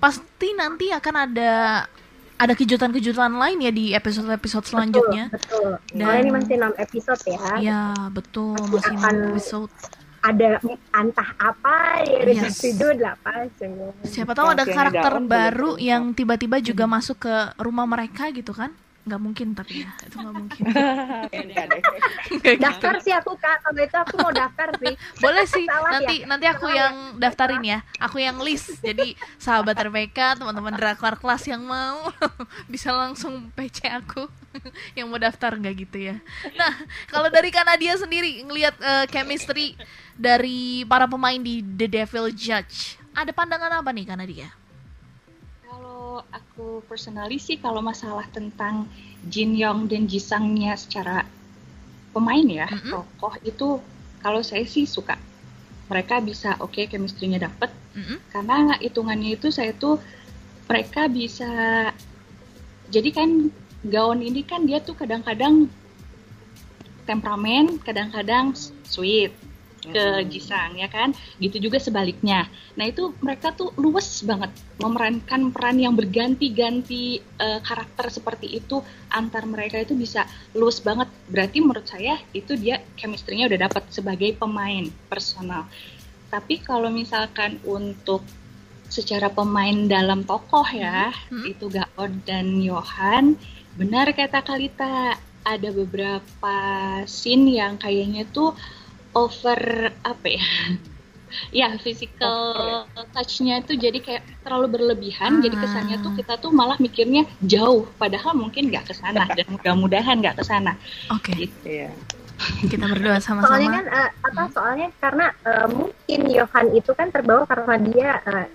[0.00, 1.52] pasti nanti akan ada
[2.40, 5.28] ada kejutan-kejutan lain ya di episode-episode selanjutnya.
[5.28, 5.76] Betul.
[5.76, 6.00] betul.
[6.00, 7.44] Dan ini masih 6 episode ya.
[7.60, 9.72] Ya, betul, masih, masih 6 episode.
[10.20, 10.60] Ada
[10.92, 12.60] entah apa ya yes.
[12.60, 18.52] episode 8 Siapa tahu ada karakter baru yang tiba-tiba juga masuk ke rumah mereka gitu
[18.56, 18.72] kan?
[19.00, 20.62] Nggak mungkin tapi ya itu nggak mungkin.
[22.64, 23.64] Daftar sih aku kak.
[23.64, 24.94] Kalau itu aku mau daftar sih.
[25.18, 25.64] Boleh sih.
[25.64, 26.26] Salah nanti ya?
[26.28, 27.16] nanti aku Salah yang ya?
[27.16, 27.78] daftarin ya.
[27.96, 28.76] Aku yang list.
[28.84, 32.12] Jadi sahabat RPK teman-teman drakor kelas yang mau
[32.72, 34.28] bisa langsung PC aku
[34.98, 35.56] yang mau daftar.
[35.56, 36.16] Nggak gitu ya.
[36.54, 36.72] Nah
[37.08, 39.80] kalau dari Kanadia sendiri ngelihat uh, chemistry
[40.12, 44.59] dari para pemain di The Devil Judge ada pandangan apa nih Kanadia
[46.34, 48.90] aku personally sih kalau masalah tentang
[49.30, 51.22] Jin Yong dan Jisangnya secara
[52.10, 52.90] pemain ya, mm -hmm.
[52.90, 53.68] tokoh itu
[54.18, 55.14] kalau saya sih suka.
[55.90, 57.70] Mereka bisa oke okay, chemistry-nya dapet.
[57.94, 58.18] Mm -hmm.
[58.34, 60.02] Karena hitungannya itu saya tuh
[60.70, 61.50] mereka bisa
[62.90, 63.50] jadi kan
[63.86, 65.70] gaun ini kan dia tuh kadang-kadang
[67.06, 68.54] temperamen, kadang-kadang
[68.86, 69.34] sweet
[69.80, 71.16] ke Jisang ya kan?
[71.40, 72.44] Gitu juga sebaliknya.
[72.76, 79.48] Nah itu mereka tuh luwes banget memerankan peran yang berganti-ganti uh, karakter seperti itu antar
[79.48, 81.08] mereka itu bisa luwes banget.
[81.32, 85.64] Berarti menurut saya itu dia chemistry-nya udah dapat sebagai pemain personal.
[86.28, 88.22] Tapi kalau misalkan untuk
[88.90, 91.46] secara pemain dalam tokoh ya hmm.
[91.46, 93.38] itu Gaon dan Johan
[93.78, 95.16] benar kata Kalita.
[95.40, 96.56] Ada beberapa
[97.08, 98.52] scene yang kayaknya tuh
[99.14, 100.46] over apa ya
[101.62, 103.04] ya physical ya?
[103.14, 105.42] touch-nya itu jadi kayak terlalu berlebihan ah.
[105.42, 110.18] jadi kesannya tuh kita tuh malah mikirnya jauh padahal mungkin nggak ke sana dan mudah-mudahan
[110.18, 110.74] nggak ke sana
[111.10, 111.46] oke okay.
[111.46, 111.86] gitu.
[111.86, 111.90] ya
[112.66, 117.44] kita berdoa sama-sama soalnya kan uh, apa soalnya karena uh, mungkin Yohan itu kan terbawa
[117.46, 118.46] karena dia uh,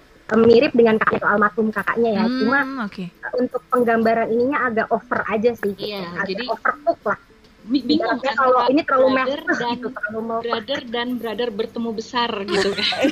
[0.42, 3.08] mirip dengan kakek atau almarhum kakaknya ya hmm, cuma okay.
[3.24, 7.20] uh, untuk penggambaran ininya agak over aja sih iya, agak jadi overcook lah
[7.66, 12.70] bingung kan kalau ini terlalu brother dan gitu, terlalu brother dan brother bertemu besar gitu
[12.78, 13.10] kan.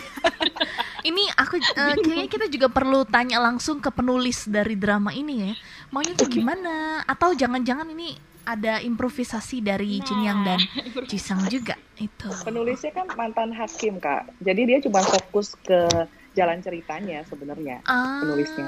[1.09, 5.53] ini aku uh, kayaknya kita juga perlu tanya langsung ke penulis dari drama ini ya.
[5.89, 7.01] Maunya tuh gimana?
[7.09, 8.13] Atau jangan-jangan ini
[8.43, 10.59] ada improvisasi dari nah, Jin Yang dan
[11.07, 12.29] Jisang juga itu.
[12.43, 15.87] Penulisnya kan mantan hakim kak, jadi dia cuma fokus ke
[16.33, 18.67] jalan ceritanya sebenarnya ah, penulisnya.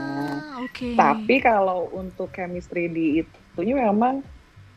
[0.70, 0.94] Okay.
[0.94, 4.22] Tapi kalau untuk chemistry di itu memang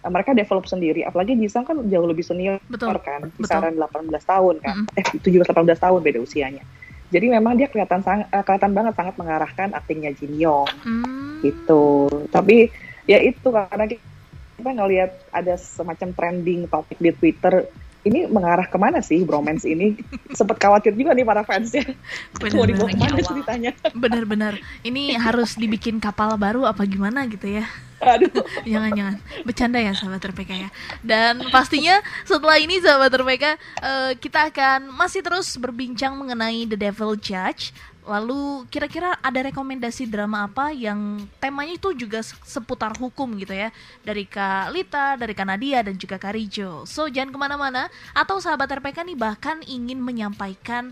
[0.07, 2.95] mereka develop sendiri apalagi Jisang kan jauh lebih senior Betul.
[3.03, 4.15] kan kisaran Betul.
[4.15, 5.01] 18 tahun kan mm -hmm.
[5.01, 6.63] eh 17 18 tahun beda usianya
[7.09, 11.43] jadi memang dia kelihatan sang, uh, kelihatan banget sangat mengarahkan aktingnya Jin Yong mm.
[11.43, 12.71] gitu tapi
[13.11, 17.67] ya itu karena kita ngelihat ada semacam trending topik di Twitter
[18.07, 19.99] ini mengarah ke mana sih bromance ini?
[20.39, 21.85] Sempat khawatir juga nih para fansnya.
[22.55, 23.71] Mau dibawa ke mana ceritanya?
[23.93, 24.63] Bener-bener.
[24.87, 27.67] Ini harus dibikin kapal baru apa gimana gitu ya?
[27.99, 28.31] Aduh.
[28.63, 30.71] jangan jangan bercanda ya sahabat RPK ya.
[31.03, 36.79] Dan pastinya setelah ini sahabat RPK uh, eh, kita akan masih terus berbincang mengenai The
[36.79, 37.75] Devil Judge.
[38.09, 43.69] Lalu kira-kira ada rekomendasi drama apa yang temanya itu juga seputar hukum gitu ya
[44.01, 48.41] Dari Kak Lita, dari Kak Nadia, dan juga Kak Rijo So jangan ke mana-mana Atau
[48.41, 50.89] sahabat RPK nih bahkan ingin menyampaikan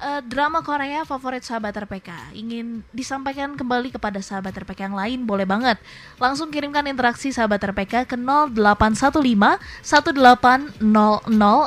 [0.00, 5.44] uh, drama Korea favorit sahabat RPK ingin disampaikan kembali kepada sahabat RPK yang lain boleh
[5.44, 5.76] banget.
[6.16, 10.80] Langsung kirimkan interaksi sahabat RPK ke 0815 1800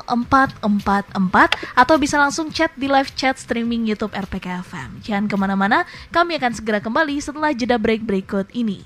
[0.10, 5.86] 444 atau bisa langsung chat di live chat streaming YouTube RPK FM jangan ke mana-mana
[6.10, 8.82] kami akan segera kembali setelah jeda break berikut ini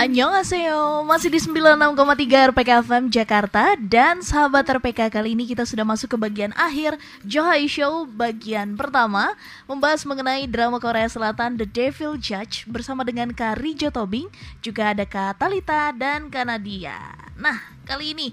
[0.00, 6.16] Annyeonghaseyo, masih di 96,3 RPK FM Jakarta Dan sahabat RPK kali ini kita sudah masuk
[6.16, 9.36] ke bagian akhir Johai Show bagian pertama
[9.68, 14.32] Membahas mengenai drama Korea Selatan The Devil Judge Bersama dengan Kak Rijo Tobing
[14.64, 16.96] Juga ada Kak Talita dan Kak Nadia
[17.36, 18.32] Nah kali ini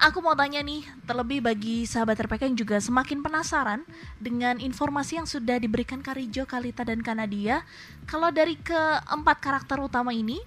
[0.00, 3.86] Aku mau tanya nih, terlebih bagi sahabat RPK yang juga semakin penasaran
[4.18, 7.62] dengan informasi yang sudah diberikan Karijo, Kalita, dan Kanadia.
[8.04, 10.42] Kalau dari keempat karakter utama ini,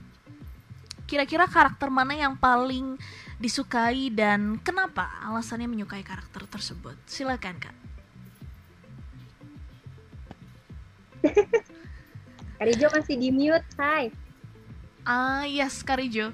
[1.07, 2.99] kira-kira karakter mana yang paling
[3.39, 6.99] disukai dan kenapa alasannya menyukai karakter tersebut?
[7.07, 7.75] Silakan kak.
[12.57, 14.09] Karijo masih di mute, hai.
[15.07, 16.33] Ah yes, Karijo.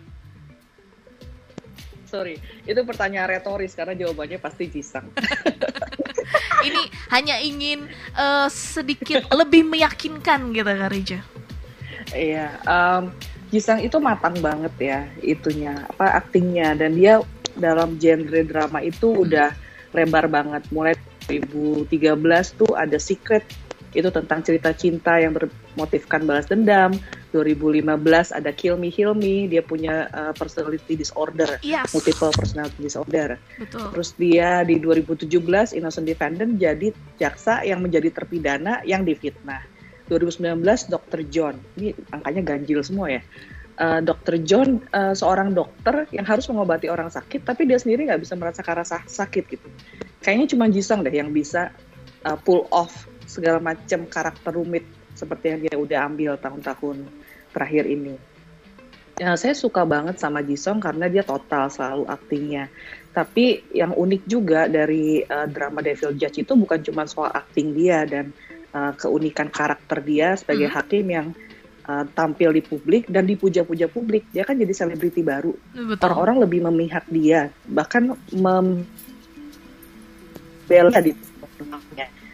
[2.07, 5.09] Sorry, itu pertanyaan retoris karena jawabannya pasti Jisang.
[6.67, 6.81] Ini
[7.12, 11.19] hanya ingin uh, sedikit lebih meyakinkan gitu Karijo.
[12.13, 13.09] Iya, um,
[13.54, 16.74] Jisang itu matang banget ya itunya apa aktingnya.
[16.74, 17.22] Dan dia
[17.54, 19.54] dalam genre drama itu udah
[19.94, 20.66] lebar banget.
[20.74, 20.98] Mulai
[21.30, 22.18] 2013
[22.58, 23.46] tuh ada Secret
[23.94, 26.98] itu tentang cerita cinta yang bermotifkan balas dendam.
[27.34, 27.89] 2015
[28.30, 31.89] ada Kill Me Heal Me dia punya uh, personality disorder yes.
[31.89, 33.42] multiple personality disorder.
[33.58, 33.89] Betul.
[33.89, 35.34] terus dia di 2017
[35.74, 39.66] Innocent Defendant jadi jaksa yang menjadi terpidana yang difitnah
[40.12, 41.20] 2019 Dr.
[41.32, 41.56] John.
[41.80, 43.22] Ini angkanya ganjil semua ya.
[43.74, 44.38] Uh, Dr.
[44.46, 48.86] John uh, seorang dokter yang harus mengobati orang sakit, tapi dia sendiri nggak bisa merasakan
[48.86, 49.68] rasa sakit gitu.
[50.22, 51.74] Kayaknya cuma Jisung deh yang bisa
[52.22, 54.86] uh, pull off segala macam karakter rumit
[55.18, 57.10] seperti yang dia udah ambil tahun-tahun
[57.50, 58.16] terakhir ini.
[59.22, 62.66] Ya, saya suka banget sama Jisung karena dia total selalu aktingnya.
[63.13, 68.10] Tapi yang unik juga dari uh, drama Devil Judge itu bukan cuma soal akting dia
[68.10, 68.34] dan
[68.73, 70.75] uh, keunikan karakter dia sebagai hmm.
[70.75, 71.27] hakim yang
[71.88, 74.25] uh, tampil di publik dan dipuja-puja publik.
[74.33, 75.53] Dia kan jadi selebriti baru.
[76.01, 78.99] Orang-orang lebih memihak dia, bahkan membela
[80.99, 81.13] di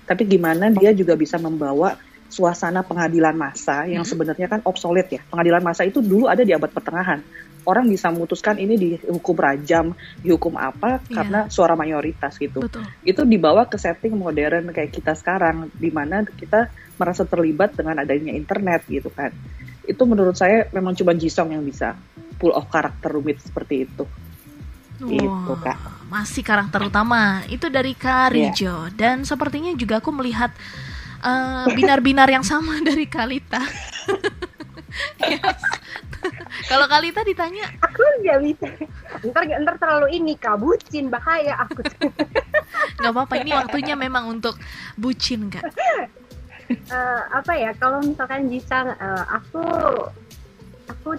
[0.10, 1.93] Tapi gimana dia juga bisa membawa
[2.30, 4.10] suasana pengadilan massa yang hmm.
[4.10, 5.21] sebenarnya kan obsolete ya.
[5.30, 7.21] Pengadilan massa itu dulu ada di abad pertengahan
[7.67, 9.91] orang bisa memutuskan ini dihukum rajam,
[10.24, 11.22] dihukum apa yeah.
[11.22, 12.63] karena suara mayoritas gitu.
[12.63, 12.86] Betul.
[13.04, 18.32] Itu dibawa ke setting modern kayak kita sekarang di mana kita merasa terlibat dengan adanya
[18.36, 19.32] internet gitu kan.
[19.84, 21.95] Itu menurut saya memang cuma Jisong yang bisa
[22.39, 24.06] pull off karakter rumit seperti itu.
[25.00, 25.78] Wow, itu kak.
[26.12, 28.91] Masih karakter utama itu dari Karijo yeah.
[28.91, 30.52] dan sepertinya juga aku melihat
[31.24, 33.63] eh, binar-binar uh, yang sama dari Kalita.
[35.24, 35.60] yes.
[36.70, 38.68] Kalau Kalita ditanya, aku nggak bisa.
[39.26, 41.82] Ntar ntar terlalu ini kabucin bahaya aku.
[43.00, 44.60] Nggak apa-apa ini waktunya memang untuk
[45.00, 45.64] bucin kak.
[46.70, 49.66] Uh, apa ya kalau misalkan Jisang uh, aku
[50.86, 51.10] aku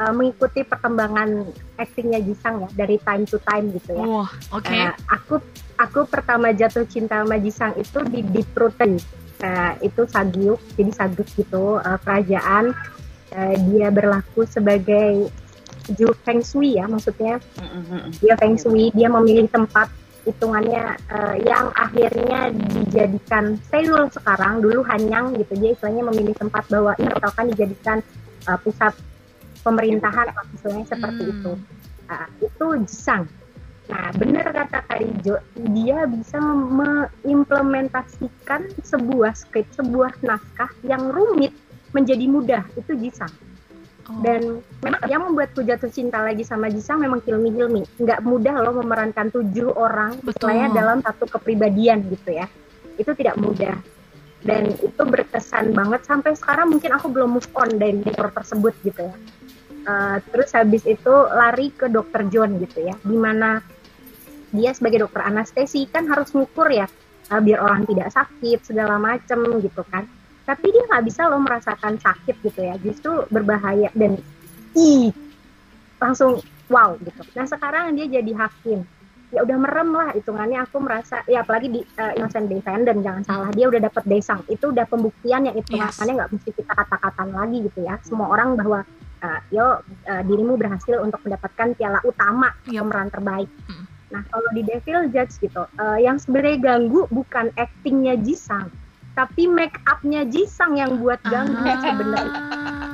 [0.00, 1.48] uh, mengikuti perkembangan
[1.80, 4.04] aktingnya Jisang ya dari time to time gitu ya.
[4.04, 4.68] Wah, oke.
[4.68, 4.84] Okay.
[4.84, 5.34] Uh, aku
[5.80, 9.00] aku pertama jatuh cinta sama Jisang itu di di Pruten.
[9.38, 12.74] Uh, itu Sagyuk, jadi Sagyuk gitu uh, kerajaan
[13.34, 15.28] uh, dia berlaku sebagai
[15.96, 17.40] Ju Feng Shui ya maksudnya
[18.20, 19.88] dia Feng Shui dia memilih tempat
[20.28, 25.56] hitungannya uh, yang akhirnya dijadikan Seoul sekarang dulu Hanyang gitu.
[25.56, 28.04] Dia istilahnya memilih tempat bahwa ini akan dijadikan
[28.44, 28.92] uh, pusat
[29.64, 31.32] pemerintahan istilahnya seperti hmm.
[31.32, 31.56] itu.
[32.08, 33.24] Uh, itu Jisang.
[33.88, 35.40] Nah, benar kata Karijo,
[35.72, 41.56] dia bisa mengimplementasikan sebuah skrip, sebuah naskah yang rumit
[41.98, 43.34] menjadi mudah itu Jisang
[44.08, 44.22] oh.
[44.24, 48.80] dan memang yang membuatku jatuh cinta lagi sama Jisang memang Hilmi Hilmi nggak mudah loh
[48.80, 52.46] memerankan tujuh orang istilahnya dalam satu kepribadian gitu ya.
[52.98, 53.78] Itu tidak mudah.
[54.38, 59.10] Dan itu berkesan banget sampai sekarang mungkin aku belum move on dari aktor tersebut gitu
[59.10, 59.16] ya.
[59.88, 63.64] Uh, terus habis itu lari ke dokter John gitu ya di mana
[64.52, 66.84] dia sebagai dokter anestesi kan harus ngukur ya
[67.32, 70.04] uh, biar orang tidak sakit segala macem gitu kan
[70.48, 72.80] tapi dia nggak bisa loh merasakan sakit gitu ya.
[72.80, 73.92] Justru berbahaya.
[73.92, 74.16] Dan
[74.72, 75.12] ih
[76.00, 76.40] langsung
[76.72, 77.20] wow gitu.
[77.36, 78.88] Nah sekarang dia jadi hakim.
[79.28, 80.64] Ya udah merem lah hitungannya.
[80.64, 83.50] Aku merasa ya apalagi di uh, innocent defendant jangan salah.
[83.52, 84.40] Dia udah dapat desang.
[84.48, 86.00] Itu udah pembuktian yang itu yes.
[86.00, 88.00] nggak mesti kita kata-kataan lagi gitu ya.
[88.00, 88.88] Semua orang bahwa
[89.20, 92.80] uh, yo uh, dirimu berhasil untuk mendapatkan piala utama yep.
[92.80, 93.52] pemeran terbaik.
[93.68, 93.84] Hmm.
[94.08, 98.72] nah kalau di Devil Judge gitu uh, yang sebenarnya ganggu bukan actingnya Jisang
[99.18, 101.74] tapi make upnya Jisang yang buat ganggu ah.
[101.82, 102.40] sebenarnya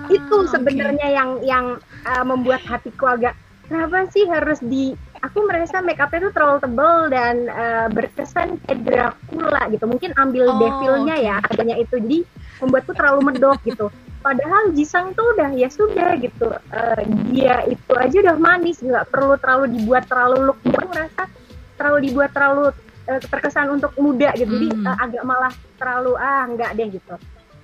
[0.09, 1.17] itu sebenarnya okay.
[1.21, 1.67] yang yang
[2.09, 3.37] uh, membuat hatiku agak
[3.69, 8.81] kenapa sih harus di aku merasa make upnya itu terlalu tebal dan uh, berkesan kayak
[8.89, 11.29] Dracula gitu mungkin ambil oh, devilnya okay.
[11.29, 12.19] ya adanya itu jadi
[12.65, 13.93] membuatku terlalu medok gitu
[14.25, 19.37] padahal Jisang tuh udah ya sudah gitu uh, dia itu aja udah manis nggak perlu
[19.37, 21.29] terlalu dibuat terlalu look aku merasa
[21.77, 22.73] terlalu dibuat terlalu
[23.09, 24.49] uh, terkesan untuk muda gitu.
[24.49, 27.15] Jadi uh, agak malah terlalu ah nggak deh gitu.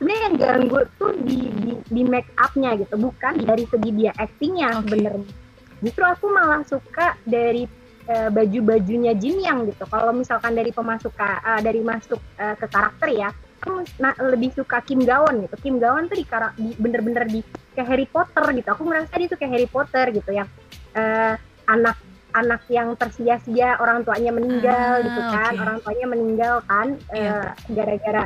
[0.00, 4.80] Sebenarnya yang ganggu tuh di, di, di make upnya gitu bukan dari segi dia actingnya
[4.80, 4.80] okay.
[4.88, 5.32] sebenarnya.
[5.80, 7.68] Justru aku malah suka dari
[8.08, 9.84] uh, baju-bajunya Jin Yang gitu.
[9.88, 13.30] Kalau misalkan dari pemasukan uh, dari masuk uh, ke karakter ya
[13.60, 15.56] aku nah, lebih suka Kim Gawon gitu.
[15.60, 16.24] Kim Gawon tuh di,
[16.56, 17.44] di bener-bener di
[17.76, 18.68] kayak Harry Potter gitu.
[18.72, 20.48] Aku merasa dia tuh kayak Harry Potter gitu yang
[20.96, 21.36] uh,
[21.68, 22.00] anak
[22.32, 25.62] anak yang tersia-sia orang tuanya meninggal ah, gitu kan okay.
[25.62, 27.50] orang tuanya meninggal kan yeah.
[27.52, 28.24] uh, gara-gara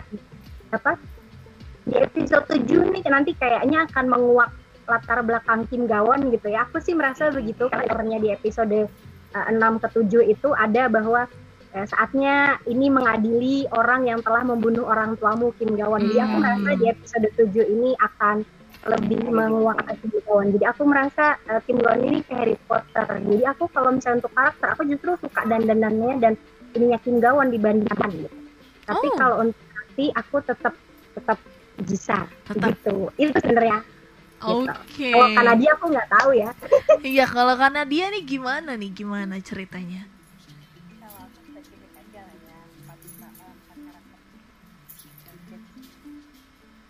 [0.75, 0.99] apa
[1.85, 4.51] di episode 7 nih nanti kayaknya akan menguak
[4.85, 6.69] latar belakang Kim Gawon gitu ya.
[6.69, 8.89] Aku sih merasa begitu karena di episode
[9.37, 11.29] uh, eh, 6 ke 7 itu ada bahwa
[11.77, 16.09] uh, saatnya ini mengadili orang yang telah membunuh orang tuamu Kim Gawon.
[16.09, 18.45] Jadi aku merasa di episode 7 ini akan
[18.85, 20.53] lebih menguatkan Kim Gawon.
[20.55, 23.07] Jadi aku merasa uh, Kim Gawon ini kayak Harry Potter.
[23.09, 26.33] Jadi aku kalau misalnya untuk karakter aku justru suka dandanannya dan
[26.77, 28.37] ininya Kim Gawon dibandingkan gitu.
[28.85, 29.17] Tapi oh.
[29.17, 30.75] kalau untuk nanti aku tetap
[31.17, 31.39] tetap
[31.81, 33.09] bisa gitu.
[33.17, 33.81] Itu sebenarnya
[34.45, 34.61] Gitu.
[34.69, 34.77] Oke.
[34.93, 35.13] Okay.
[35.17, 36.51] Kalau Kanadia aku nggak tahu ya.
[37.15, 40.09] Iya kalau Kanadia nih gimana nih gimana ceritanya?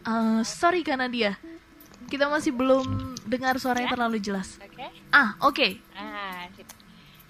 [0.04, 1.40] Uh, sorry Kanadia,
[2.08, 3.94] kita masih belum dengar suaranya ya?
[3.96, 4.58] terlalu jelas.
[4.60, 4.90] Okay.
[5.10, 5.54] Ah, oke.
[5.54, 5.72] Okay.
[5.96, 6.46] Ah,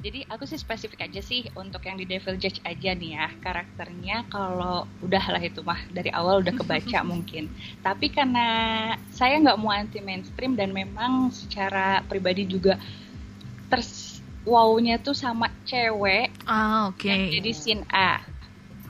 [0.04, 4.28] jadi aku sih spesifik aja sih untuk yang di Devil Judge aja nih ya karakternya
[4.28, 7.48] kalau udahlah itu mah dari awal udah kebaca mungkin.
[7.80, 8.46] Tapi karena
[9.08, 12.76] saya nggak mau anti mainstream dan memang secara pribadi juga
[13.72, 16.28] ters wownya tuh sama cewek.
[16.44, 17.00] Ah oke.
[17.00, 17.40] Okay.
[17.40, 18.20] Jadi scene A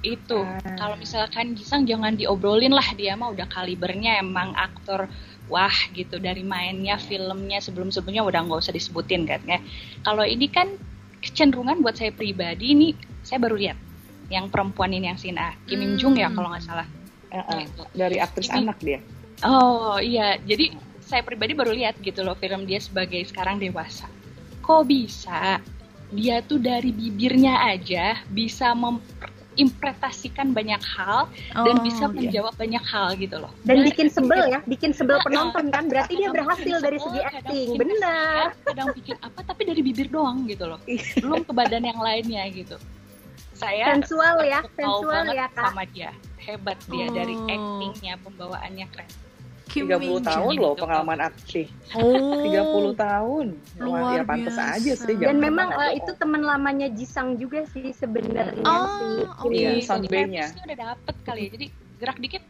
[0.02, 0.60] itu uh.
[0.76, 5.06] kalau misalkan Jisang jangan diobrolin lah dia mah udah kalibernya emang aktor
[5.52, 9.60] wah gitu dari mainnya filmnya sebelum sebelumnya udah nggak usah disebutin kan ya.
[10.02, 10.76] Kalau ini kan
[11.20, 12.88] kecenderungan buat saya pribadi ini
[13.24, 13.78] saya baru lihat
[14.32, 15.56] yang perempuan ini yang Sina.
[15.68, 16.36] Kim Jung ya hmm.
[16.36, 16.86] kalau nggak salah.
[17.34, 19.00] Uh, uh, dari aktris ini, anak dia.
[19.42, 20.38] Oh iya.
[20.38, 24.08] Jadi saya pribadi baru lihat gitu loh film dia sebagai sekarang dewasa.
[24.64, 25.60] Kok bisa?
[26.14, 29.02] Dia tuh dari bibirnya aja bisa mem
[29.54, 32.14] menginterpretasikan banyak hal oh, dan bisa iya.
[32.14, 33.52] menjawab banyak hal gitu loh.
[33.62, 35.86] Dan, dan bikin sebel ya, bikin sebel penonton kan.
[35.86, 37.78] Berarti dia berhasil dari segi acting.
[37.78, 38.58] Benar.
[38.66, 40.82] Kadang bikin apa tapi dari bibir doang gitu loh.
[40.90, 41.22] Iya.
[41.22, 42.76] Belum ke badan yang lainnya gitu.
[43.54, 45.70] Saya sensual ya, sensual ya Kak.
[45.70, 46.10] Sama dia.
[46.42, 47.14] Hebat dia oh.
[47.14, 49.23] dari actingnya, pembawaannya keren.
[49.74, 51.66] Kim 30 tahun loh pengalaman aktif.
[51.98, 52.94] Oh.
[52.94, 53.46] 30 tahun.
[53.82, 55.18] Luar ya pantas aja sih.
[55.18, 59.18] Dan memang uh, itu teman lamanya Jisang juga sih sebenarnya oh, sih.
[59.42, 60.54] Oh, iya, soundbay-nya.
[60.62, 61.58] udah dapet kali ya.
[61.58, 61.66] Jadi
[61.98, 62.42] gerak dikit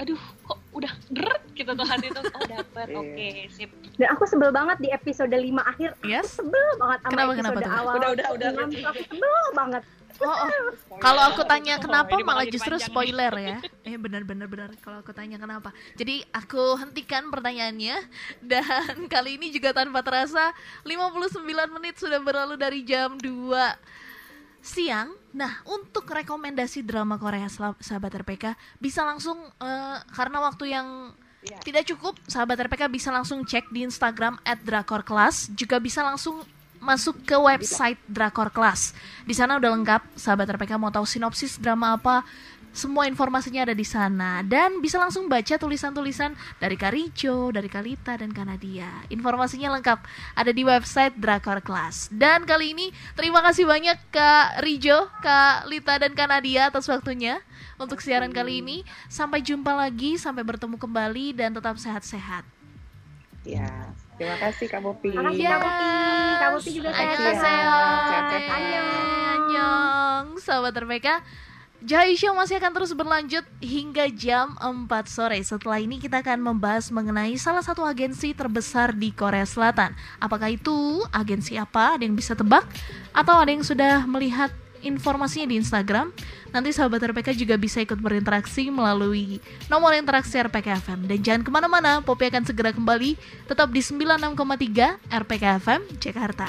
[0.00, 0.16] aduh
[0.48, 2.96] kok udah deret gitu tuh hati tuh oh dapet iya.
[2.96, 3.68] oke okay, sip
[4.00, 7.80] dan aku sebel banget di episode 5 akhir yes sebel banget sama kenapa, episode kenapa,
[7.84, 8.48] awal udah udah udah
[8.88, 9.82] aku sebel banget
[10.20, 10.52] Oh, oh.
[11.00, 13.58] kalau aku tanya kenapa oh, malah justru spoiler ya.
[13.88, 15.72] Eh benar-benar benar kalau aku tanya kenapa.
[15.96, 17.96] Jadi aku hentikan pertanyaannya
[18.44, 20.52] dan kali ini juga tanpa terasa
[20.84, 21.40] 59
[21.72, 25.16] menit sudah berlalu dari jam 2 siang.
[25.32, 27.48] Nah, untuk rekomendasi drama Korea
[27.80, 31.60] sahabat RPK bisa langsung uh, karena waktu yang yeah.
[31.64, 36.44] tidak cukup, sahabat RPK bisa langsung cek di Instagram @drakorclass, juga bisa langsung
[36.80, 38.96] masuk ke website Drakor Class.
[39.28, 42.24] Di sana udah lengkap, sahabat RPK mau tahu sinopsis drama apa,
[42.70, 48.30] semua informasinya ada di sana dan bisa langsung baca tulisan-tulisan dari Karijo, dari Kalita dan
[48.30, 48.88] Kanadia.
[49.10, 49.98] Informasinya lengkap
[50.38, 52.06] ada di website Drakor Class.
[52.14, 57.42] Dan kali ini terima kasih banyak Kak Rijo, Kak Lita dan Kanadia atas waktunya
[57.74, 58.86] untuk siaran kali ini.
[59.10, 62.46] Sampai jumpa lagi, sampai bertemu kembali dan tetap sehat-sehat.
[63.42, 63.90] Ya,
[64.20, 65.16] terima kasih Kak Popi.
[65.16, 65.88] Terima kasih Kak Popi.
[66.36, 68.28] Kak Popi juga sehat.
[68.36, 69.08] Annyeong.
[69.32, 70.26] Annyeong.
[70.36, 71.08] Sahabat RPK,
[71.80, 75.40] Jai Show masih akan terus berlanjut hingga jam 4 sore.
[75.40, 79.96] Setelah ini kita akan membahas mengenai salah satu agensi terbesar di Korea Selatan.
[80.20, 81.96] Apakah itu agensi apa?
[81.96, 82.68] Ada yang bisa tebak?
[83.16, 84.52] Atau ada yang sudah melihat
[84.82, 86.12] informasinya di Instagram?
[86.50, 89.38] Nanti sahabat RPK juga bisa ikut berinteraksi melalui
[89.70, 91.00] nomor interaksi RPK FM.
[91.06, 93.14] Dan jangan ke mana-mana, Popi akan segera kembali
[93.46, 96.48] tetap di 96,3 RPK FM Jakarta.